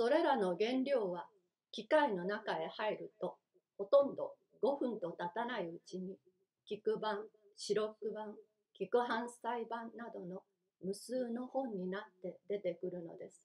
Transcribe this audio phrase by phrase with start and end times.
[0.00, 1.26] それらの原料は
[1.72, 3.36] 機械の中へ入ると
[3.76, 6.16] ほとんど5分と経たないうちに
[6.66, 7.18] 菊版、
[7.54, 8.32] 白く版、
[8.72, 10.40] 菊反対版などの
[10.82, 13.42] 無数の本になって出てくるのです。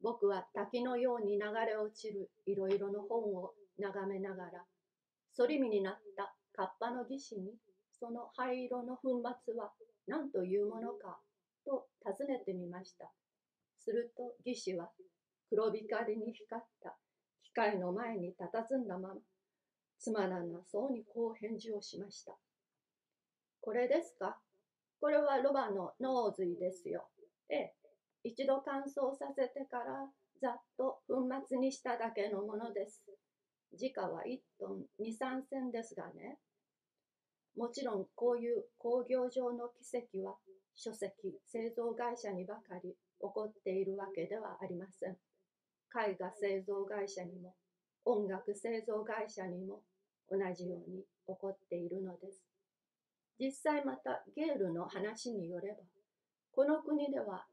[0.00, 4.64] 僕は滝のように流れ落ちるいろいろの本を眺めながら、
[5.36, 7.50] 反り身になったカッパの義士に、
[8.00, 9.70] その灰色の粉末は
[10.06, 11.18] 何というものか
[11.66, 13.10] と尋ねてみました。
[13.80, 14.88] すると義士は
[15.50, 16.96] 黒光りに光った
[17.42, 19.14] 機械の前に佇んだまま、
[19.98, 22.36] つまらなそうにこう返事をしました。
[23.60, 24.38] これですか？
[25.00, 27.08] これはロバの脳髄ですよ。
[27.48, 27.74] ええ、
[28.24, 30.08] 一度乾燥させてから
[30.40, 33.02] ざっと粉末にしただけのものです。
[33.74, 36.38] 時価は1トン2、3銭ですがね。
[37.56, 40.36] もちろんこういう工業上の奇跡は
[40.74, 45.16] 書籍、製造会社にばかり起こっているわけではありません。
[45.94, 47.54] 絵画製造会社にも
[48.04, 49.82] 音楽製造会社にも
[50.28, 52.42] 同じように起こっているのです。
[53.38, 55.78] 実際またゲールの話によれば、
[56.52, 57.46] この国では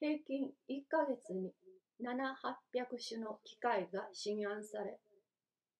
[0.00, 1.52] 平均1ヶ月に
[2.02, 2.16] 7、
[2.74, 4.98] 800種の機械が進案され、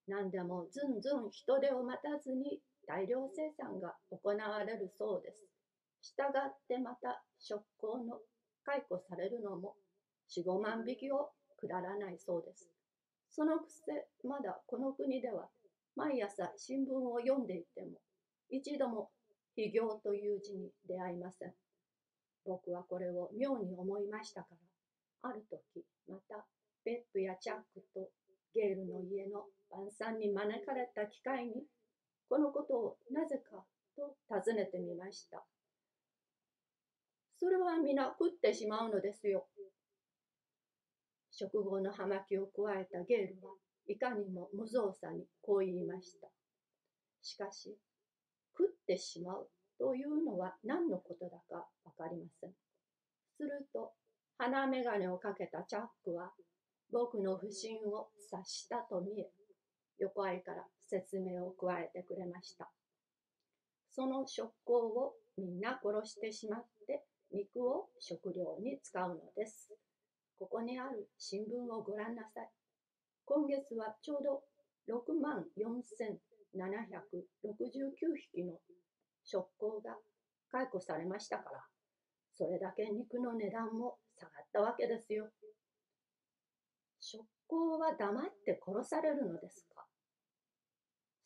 [0.06, 5.44] 何でもずんずん人手を待たずに大量生産が行われるそうです。
[6.00, 8.18] したがってまた職工の
[8.64, 9.74] 解雇されるのも
[10.30, 11.30] 4、5万匹を
[11.62, 12.68] くだらないそうです。
[13.30, 15.46] そのくせ、まだこの国では
[15.94, 18.00] 毎朝新聞を読んでいても、
[18.50, 19.10] 一度も
[19.54, 21.54] 非業という字に出会いません。
[22.44, 24.48] 僕はこれを妙に思いましたか
[25.22, 26.44] ら、ある時、また、
[26.84, 28.10] ベップやチャックと
[28.52, 31.62] ゲールの家の晩餐に招かれた機会に、
[32.28, 33.62] このことをなぜか
[33.94, 35.44] と尋ねてみました。
[37.38, 39.46] それは皆食ってしまうのですよ。
[41.32, 43.54] 食後の葉巻を加えたゲールは
[43.88, 46.28] いかにも無造作にこう言いました。
[47.22, 47.74] しかし、
[48.56, 49.48] 食ってしまう
[49.78, 52.50] というのは何のことだかわかりません。
[53.36, 53.92] すると、
[54.38, 56.32] 鼻眼鏡をかけたチャックは
[56.92, 59.30] 僕の不審を察したと見え、
[59.98, 62.70] 横合いから説明を加えてくれました。
[63.88, 69.71] その食行をみんな殺してしまって肉を食料に使うのです。
[70.42, 72.50] ここにある新聞をご覧なさい。
[73.26, 74.42] 今月はちょうど
[74.92, 75.78] 6万4769
[78.34, 78.58] 匹の
[79.22, 79.94] 食行が
[80.50, 81.62] 解雇されましたから、
[82.36, 85.30] それだけ肉の値段も下がったわけですよ。
[86.98, 89.86] 食行は黙って殺されるのですか？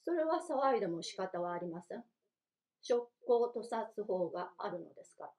[0.04, 2.04] それは騒いでも仕方はありません。
[2.82, 5.30] 食行屠殺法があるのですから。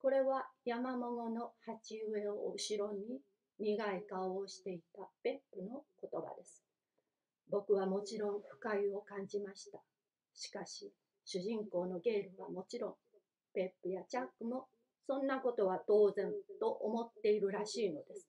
[0.00, 3.20] これは山桃の鉢植えを後ろに
[3.58, 6.64] 苦い顔をしていたペップの言葉です。
[7.50, 9.78] 僕はもちろん不快を感じました。
[10.32, 10.90] しかし、
[11.26, 12.94] 主人公のゲールはもちろん、
[13.52, 14.68] ペップやチャックも
[15.06, 18.26] そんなことは当然と思っているらしいのです。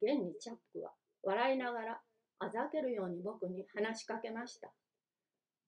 [0.00, 0.92] 現にチャックは
[1.24, 2.00] 笑いながら
[2.38, 4.70] あざけるように僕に話しかけました。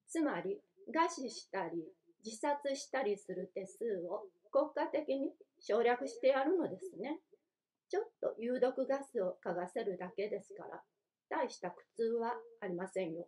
[0.06, 0.60] つまり、
[0.94, 1.82] 餓死したり、
[2.26, 7.20] 自殺したりする手数を国家的に省略してやるのですね。
[7.88, 10.82] ちょっと有毒ガスを嗅がせるだけですから、
[11.30, 13.26] 大した苦痛はありませんよ。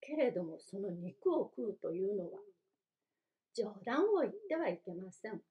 [0.00, 2.38] けれども、その肉を食うというのは、
[3.54, 5.42] 冗談を言ってはいけません。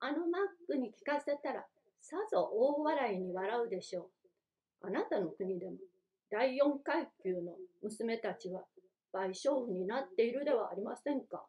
[0.00, 1.66] あのマックに聞かせたら、
[2.00, 4.08] さぞ大笑いに笑うでしょ
[4.82, 4.86] う。
[4.86, 5.76] あなたの国でも
[6.30, 7.52] 第四階級の
[7.82, 8.64] 娘たちは
[9.14, 11.44] 賠償婦になっているではありませんか。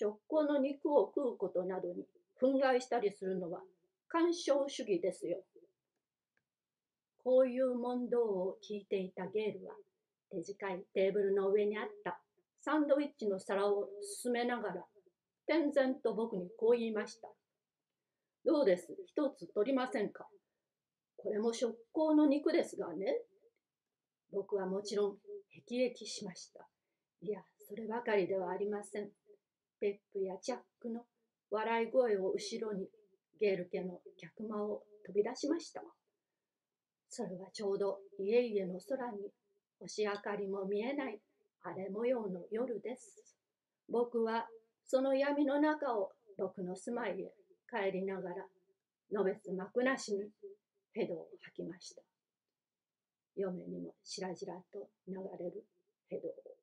[0.00, 2.06] 食行の肉を食うことなどに
[2.40, 3.60] 憤慨したりするのは
[4.08, 5.38] 干渉主義ですよ。
[7.22, 9.74] こういう問答を聞いていたゲールは
[10.32, 12.18] 手近いテーブルの上にあった
[12.62, 13.88] サンドイッチの皿を
[14.22, 14.84] 進めながら
[15.46, 17.28] 天然と僕にこう言いました。
[18.46, 18.96] どうです？
[19.06, 20.26] 一つ取りませんか？
[21.18, 23.18] これも食行の肉ですがね。
[24.32, 25.16] 僕はもちろん、
[25.50, 26.66] 辟易しました。
[27.20, 29.10] いや、そればかりではありません。
[30.40, 31.04] ペップやチャックの
[31.50, 32.88] 笑い声を後ろに、
[33.38, 35.82] ゲール家の客間を飛び出しました。
[37.08, 39.32] それはちょうど家々の空に
[39.80, 41.20] 星明かりも見えない
[41.62, 43.36] 荒れ模様の夜です。
[43.88, 44.46] 僕は
[44.86, 47.32] その闇の中を僕の住まいへ
[47.68, 48.46] 帰りながら、
[49.12, 50.30] のべつ幕なしに
[50.92, 52.02] ヘドを吐きました。
[53.36, 55.64] 嫁にもしらじらと流れる
[56.08, 56.59] ヘドを。